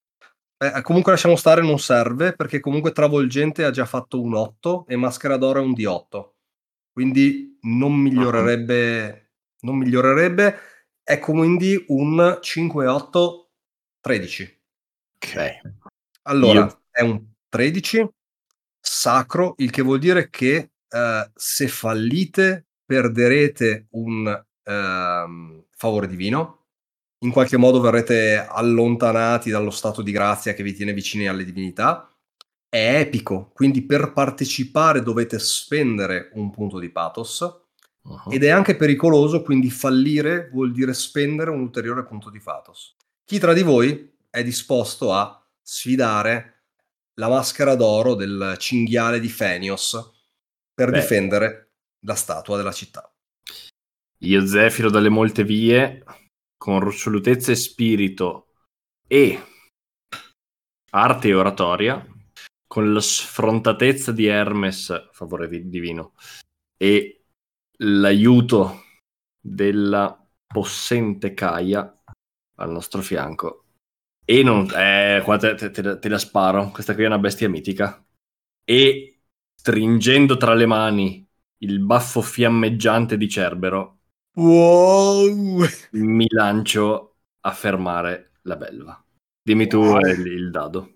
[0.63, 4.97] Eh, comunque lasciamo stare non serve perché comunque travolgente ha già fatto un 8 e
[4.97, 6.33] maschera d'oro è un D8
[6.93, 9.31] quindi non migliorerebbe
[9.63, 10.59] non migliorerebbe.
[11.03, 13.51] È quindi un 5 8
[14.01, 14.61] 13
[15.17, 15.61] Ok.
[16.23, 18.09] allora Io- è un 13
[18.81, 26.60] sacro il che vuol dire che eh, se fallite perderete un ehm, favore divino
[27.23, 32.09] in qualche modo verrete allontanati dallo stato di grazia che vi tiene vicini alle divinità.
[32.69, 37.59] È epico, quindi per partecipare dovete spendere un punto di pathos
[38.03, 38.33] Uh-huh.
[38.33, 42.97] ed è anche pericoloso, quindi fallire vuol dire spendere un ulteriore punto di pathos.
[43.27, 46.63] Chi tra di voi è disposto a sfidare
[47.15, 50.13] la maschera d'oro del cinghiale di Fenios
[50.73, 51.01] per Beh.
[51.01, 53.13] difendere la statua della città?
[54.23, 56.03] Io Zefiro dalle molte vie,
[56.61, 58.49] con risolutezza e spirito
[59.09, 59.43] e
[60.91, 62.07] arte e oratoria,
[62.67, 66.13] con la sfrontatezza di Hermes, favore vi- divino,
[66.77, 67.25] e
[67.79, 68.83] l'aiuto
[69.41, 71.99] della possente Caia
[72.57, 73.65] al nostro fianco.
[74.23, 74.71] E non...
[74.75, 78.05] Eh, qua te, te- te la sparo, questa qui è una bestia mitica.
[78.63, 79.23] E
[79.55, 81.27] stringendo tra le mani
[81.63, 84.00] il baffo fiammeggiante di Cerbero,
[84.41, 85.67] Wow!
[85.93, 89.05] mi lancio a fermare la belva.
[89.43, 90.01] Dimmi tu Wow.
[90.01, 90.91] il, il dado.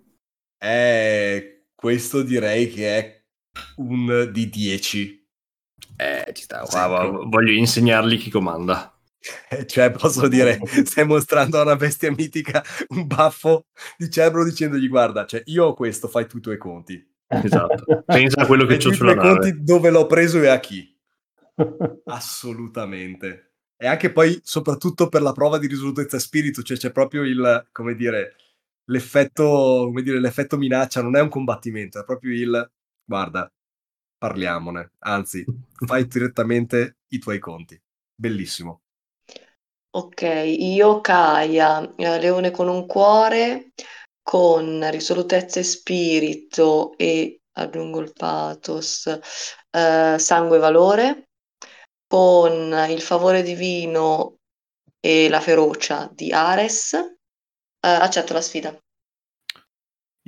[0.58, 3.24] Eh, questo direi che è
[3.76, 5.26] un di 10.
[5.96, 6.62] Eh, ci sta.
[6.62, 7.28] Ecco.
[7.28, 8.90] voglio insegnargli chi comanda.
[9.66, 15.24] Cioè, posso dire, stai mostrando a una bestia mitica un baffo di cerbero dicendogli guarda,
[15.24, 17.02] cioè io ho questo, fai tu i tuoi conti.
[17.26, 18.02] Esatto.
[18.04, 19.28] Pensa a quello che i sulla nave.
[19.28, 20.93] conti dove l'ho preso e a chi.
[22.06, 23.52] Assolutamente.
[23.76, 27.94] E anche poi, soprattutto per la prova di risolutezza spirito, cioè c'è proprio il, come
[27.94, 28.36] dire,
[28.86, 32.70] l'effetto, come dire, l'effetto minaccia, non è un combattimento, è proprio il,
[33.04, 33.50] guarda,
[34.16, 35.44] parliamone, anzi,
[35.86, 37.80] fai direttamente i tuoi conti.
[38.14, 38.80] Bellissimo.
[39.96, 43.72] Ok, io Caia, eh, leone con un cuore,
[44.22, 49.06] con risolutezza e spirito e aggiungo il pathos,
[49.70, 51.28] eh, sangue e valore,
[52.06, 54.38] con il favore divino
[55.00, 57.08] e la ferocia di Ares, eh,
[57.80, 58.78] accetto la sfida.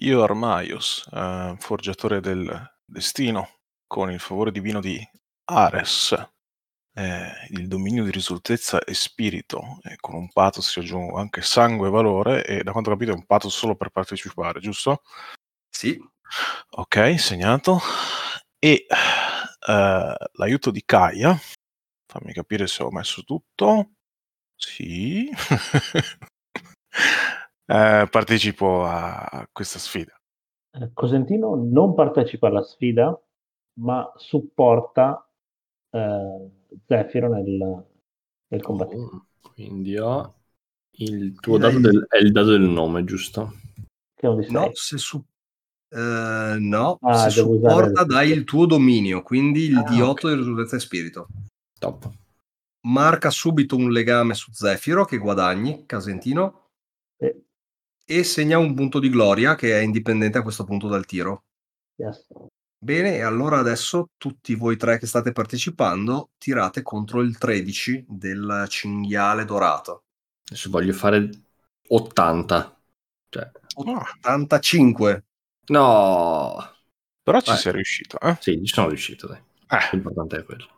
[0.00, 5.00] Io Armaios, eh, forgiatore del destino, con il favore divino di
[5.44, 6.12] Ares,
[6.92, 11.88] eh, il dominio di risolutezza e spirito, e con un pathos ci aggiungo anche sangue
[11.88, 15.02] e valore, e da quanto ho capito è un pathos solo per partecipare, giusto?
[15.70, 15.98] Sì,
[16.70, 17.80] Ok, segnato.
[18.58, 18.86] E
[19.68, 21.38] eh, l'aiuto di Kaia,
[22.06, 23.90] fammi capire se ho messo tutto.
[24.54, 25.28] Sì.
[27.68, 30.12] Eh, partecipo a questa sfida.
[30.70, 33.20] Eh, Cosentino non partecipa alla sfida,
[33.80, 35.28] ma supporta
[35.90, 36.50] eh,
[36.86, 37.84] Zefiro nel,
[38.46, 39.26] nel combattimento.
[39.42, 40.32] Oh, quindi ho
[40.98, 43.52] il tuo dato del, è il dato del nome, giusto?
[44.14, 45.20] Che è un no, se su...
[45.90, 50.10] eh, no, Ah, se usare supporta il- dai il tuo dominio, quindi il Ah, D8
[50.10, 50.28] ok.
[50.28, 51.26] di risolutezza e spirito.
[51.78, 52.10] Top.
[52.86, 56.70] Marca subito un legame su Zefiro che guadagni, Casentino,
[57.18, 57.42] Eh,
[58.04, 61.44] e segna un punto di gloria che è indipendente a questo punto dal tiro.
[61.96, 62.26] yes.
[62.78, 68.66] Bene, e allora adesso tutti voi tre che state partecipando tirate contro il 13 del
[68.68, 70.04] cinghiale dorato.
[70.44, 71.28] Adesso voglio fare
[71.88, 72.78] 80.
[73.28, 75.24] Cioè, 85.
[75.68, 76.74] no!
[77.22, 77.56] Però ci Eh.
[77.56, 78.36] sei riuscito, eh?
[78.40, 79.40] Sì, ci sono riuscito, dai.
[79.68, 80.68] Eh, L'importante è quello.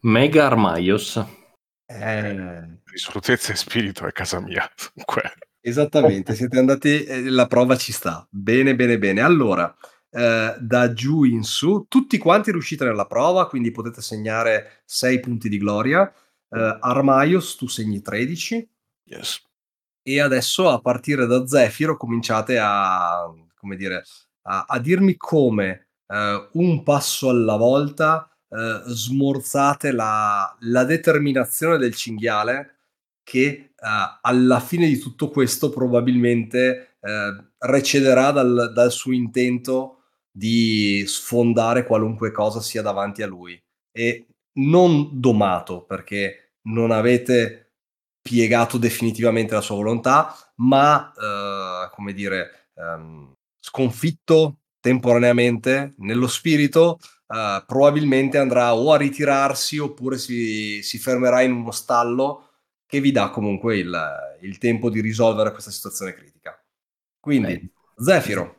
[0.00, 1.24] Mega Armaios.
[1.86, 4.68] Eh, risolutezza e spirito è casa mia.
[4.94, 8.26] Dunque, esattamente, siete andati, eh, la prova ci sta.
[8.30, 9.20] Bene, bene, bene.
[9.22, 9.74] Allora,
[10.10, 11.86] eh, da giù in su.
[11.88, 16.12] Tutti quanti riuscite nella prova, quindi potete segnare 6 punti di gloria.
[16.48, 18.68] Eh, Armaios, tu segni 13.
[19.04, 19.42] Yes.
[20.02, 24.04] E adesso a partire da Zefiro cominciate a, come dire,
[24.42, 31.94] a, a dirmi come eh, un passo alla volta eh, smorzate la, la determinazione del
[31.94, 32.76] cinghiale
[33.22, 41.04] che uh, alla fine di tutto questo probabilmente uh, recederà dal, dal, suo intento di
[41.06, 43.60] sfondare qualunque cosa sia davanti a lui.
[43.92, 44.28] E
[44.60, 47.72] non domato perché non avete
[48.22, 56.98] piegato definitivamente la sua volontà ma uh, come dire um, sconfitto temporaneamente nello spirito
[57.28, 62.48] probabilmente andrà o a ritirarsi oppure si, si fermerà in uno stallo
[62.86, 63.94] che vi dà comunque il,
[64.40, 66.58] il tempo di risolvere questa situazione critica.
[67.20, 67.70] Quindi, eh.
[67.96, 68.56] Zefiro.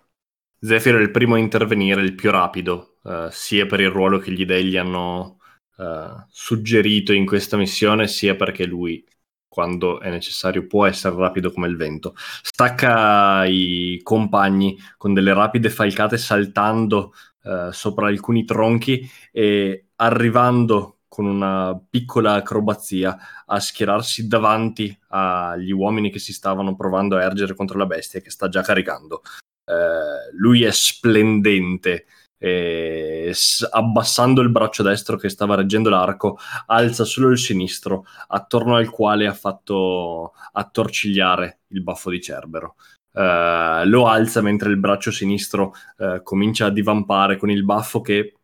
[0.61, 4.31] Zefiro è il primo a intervenire, il più rapido, uh, sia per il ruolo che
[4.31, 5.39] gli dei gli hanno
[5.77, 9.03] uh, suggerito in questa missione, sia perché lui,
[9.47, 12.13] quando è necessario, può essere rapido come il vento.
[12.43, 17.13] Stacca i compagni con delle rapide falcate saltando
[17.43, 26.11] uh, sopra alcuni tronchi e arrivando con una piccola acrobazia a schierarsi davanti agli uomini
[26.11, 29.21] che si stavano provando a ergere contro la bestia che sta già caricando.
[29.65, 32.05] Eh, lui è splendente.
[32.41, 33.33] E
[33.71, 36.37] abbassando il braccio destro che stava reggendo l'arco,
[36.67, 42.75] alza solo il sinistro, attorno al quale ha fatto attorcigliare il baffo di Cerbero.
[43.19, 48.35] Uh, lo alza mentre il braccio sinistro uh, comincia a divampare con il baffo che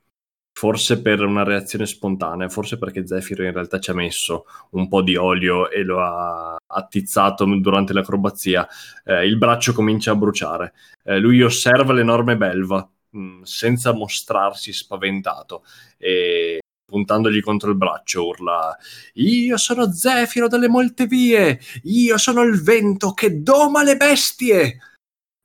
[0.51, 5.01] forse per una reazione spontanea, forse perché Zefiro in realtà ci ha messo un po'
[5.01, 8.67] di olio e lo ha attizzato durante l'acrobazia,
[9.03, 10.73] eh, il braccio comincia a bruciare.
[11.03, 15.63] Eh, lui osserva l'enorme belva mh, mm, senza mostrarsi spaventato
[15.97, 16.59] e
[16.95, 18.77] puntandogli contro il braccio urla
[19.15, 24.79] Io sono Zefiro delle molte vie, io sono il vento che doma le bestie.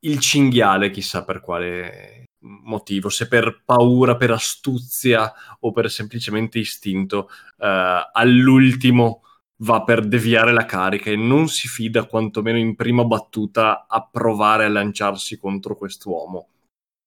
[0.02, 7.28] Il cinghiale, chissà per quale motivo, se per paura, per astuzia o per semplicemente istinto,
[7.58, 9.24] eh, all'ultimo
[9.62, 14.64] va per deviare la carica e non si fida quantomeno in prima battuta a provare
[14.64, 16.48] a lanciarsi contro quest'uomo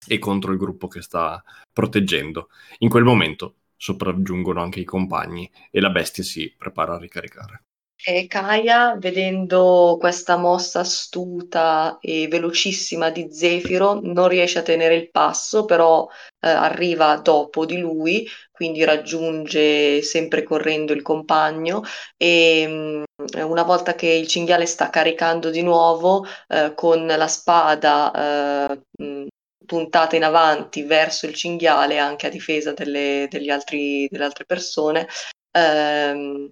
[0.05, 2.49] e contro il gruppo che sta proteggendo.
[2.79, 7.65] In quel momento sopraggiungono anche i compagni e la bestia si prepara a ricaricare.
[8.05, 15.09] E Kaya, vedendo questa mossa astuta e velocissima di Zefiro, non riesce a tenere il
[15.09, 16.07] passo, però
[16.41, 21.81] eh, arriva dopo di lui, quindi raggiunge sempre correndo il compagno
[22.17, 23.03] e mh,
[23.37, 28.81] mm, una volta che il cinghiale sta caricando di nuovo, eh, con la spada eh,
[28.97, 29.27] mh, mm,
[29.65, 35.07] puntata in avanti verso il cinghiale, anche a difesa delle, altri, delle altre persone,
[35.51, 36.51] ehm,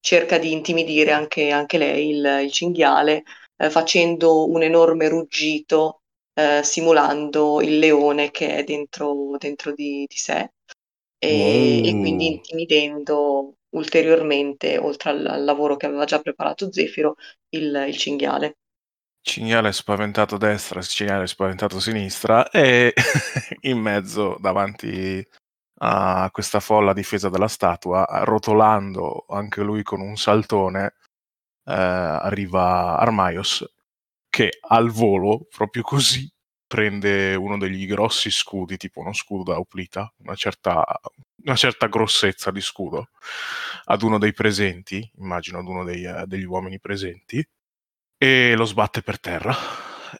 [0.00, 3.24] cerca di intimidire anche, anche lei, il, il cinghiale,
[3.56, 6.02] eh, facendo un enorme ruggito,
[6.34, 10.52] eh, simulando il leone che è dentro, dentro di, di, sé,
[11.18, 17.16] e, e, quindi intimidendo ulteriormente, oltre al, al, lavoro che aveva già preparato Zefiro,
[17.50, 18.56] il, il cinghiale.
[19.28, 22.94] Cinghiale spaventato destra, cinghiale spaventato sinistra e
[23.68, 25.22] in mezzo davanti
[25.80, 30.94] a questa folla difesa della statua, rotolando anche lui con un saltone,
[31.66, 33.66] eh, arriva Armaios
[34.30, 36.26] che al volo, proprio così,
[36.66, 40.84] prende uno degli grossi scudi, tipo uno scudo da Oplita, una certa,
[41.44, 43.10] una certa grossezza di scudo,
[43.84, 47.46] ad uno dei presenti, immagino ad uno dei, degli uomini presenti,
[48.18, 49.56] e lo sbatte per terra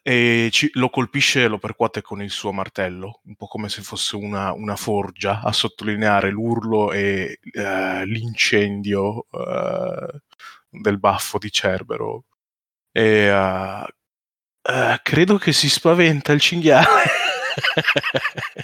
[0.03, 3.83] e ci, lo colpisce e lo percuote con il suo martello, un po' come se
[3.83, 10.19] fosse una, una forgia, a sottolineare l'urlo e uh, l'incendio uh,
[10.69, 12.25] del baffo di Cerbero.
[12.93, 13.85] E uh,
[15.03, 16.87] credo che si spaventa il cinghiale.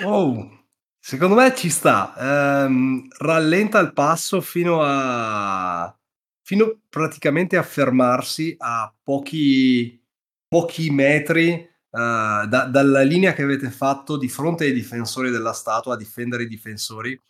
[0.04, 0.66] oh,
[0.98, 2.14] secondo me ci sta.
[2.16, 5.96] Um, rallenta il passo fino a
[6.44, 9.98] fino praticamente a fermarsi a pochi
[10.46, 15.94] pochi metri uh, da, dalla linea che avete fatto di fronte ai difensori della statua,
[15.94, 17.20] a difendere i difensori.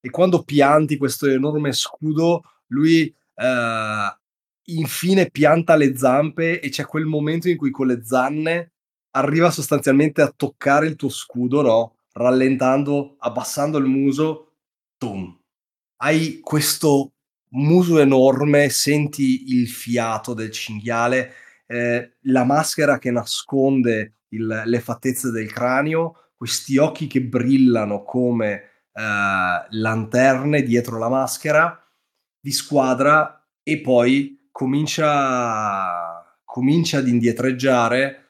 [0.00, 4.16] E quando pianti questo enorme scudo, lui uh,
[4.64, 8.72] infine pianta le zampe e c'è quel momento in cui con le zanne
[9.10, 11.96] arriva sostanzialmente a toccare il tuo scudo, no?
[12.14, 14.54] Rallentando, abbassando il muso,
[14.98, 15.38] boom.
[15.98, 17.12] Hai questo
[17.56, 21.34] muso enorme, senti il fiato del cinghiale
[21.66, 28.52] eh, la maschera che nasconde il, le fattezze del cranio, questi occhi che brillano come
[28.92, 31.80] eh, lanterne dietro la maschera
[32.40, 38.24] di squadra e poi comincia, comincia ad indietreggiare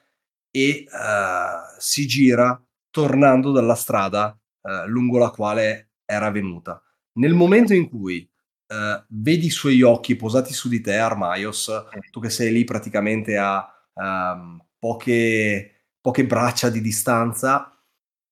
[0.49, 2.59] e uh, si gira
[2.89, 6.81] tornando dalla strada uh, lungo la quale era venuta.
[7.13, 8.27] Nel momento in cui
[8.67, 11.71] uh, vedi i suoi occhi posati su di te, Armaios,
[12.11, 17.77] tu che sei lì praticamente a um, poche, poche braccia di distanza,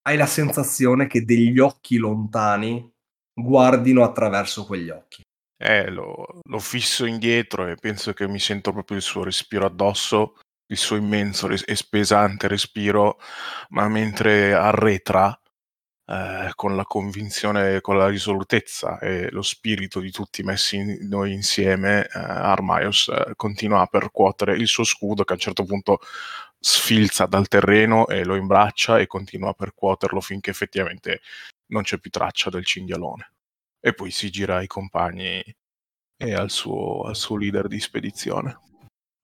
[0.03, 2.91] hai la sensazione che degli occhi lontani
[3.33, 5.23] guardino attraverso quegli occhi.
[5.57, 10.37] Eh, lo, lo, fisso indietro e penso che mi sento proprio il suo respiro addosso,
[10.67, 13.17] il suo immenso res- e pesante respiro,
[13.69, 15.37] ma mentre arretra
[16.07, 21.33] eh, con la convinzione, con la risolutezza e lo spirito di tutti messi in, noi
[21.33, 25.99] insieme, eh, Armaios eh, continua a percuotere il suo scudo che a un certo punto
[26.59, 31.21] sfilza dal terreno e lo imbraccia e continua a percuoterlo finché effettivamente
[31.67, 33.31] non c'è più traccia del cinghialone
[33.79, 35.43] e poi si gira ai compagni
[36.17, 38.59] e al suo, al suo leader di spedizione.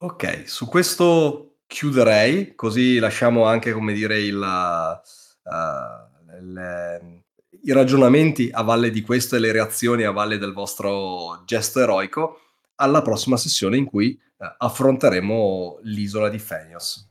[0.04, 7.24] Ok, su questo chiuderei, così lasciamo anche, come dire, il, uh, le,
[7.64, 12.40] i ragionamenti a valle di questo e le reazioni a valle del vostro gesto eroico
[12.76, 17.08] alla prossima sessione in cui uh, affronteremo l'isola di Fenios.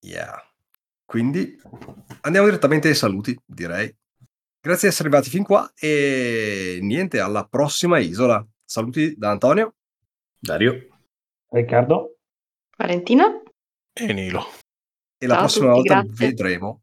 [0.00, 0.42] Yeah.
[1.04, 1.58] Quindi
[2.22, 3.94] andiamo direttamente ai saluti, direi.
[4.60, 8.44] Grazie di essere arrivati fin qua e niente, alla prossima isola.
[8.64, 9.74] Saluti da Antonio.
[10.38, 10.88] Dario.
[11.50, 12.16] Riccardo.
[12.76, 13.40] Valentina.
[13.92, 14.46] E Nilo.
[15.18, 16.26] E la Ciao prossima tutti, volta grazie.
[16.26, 16.82] vedremo,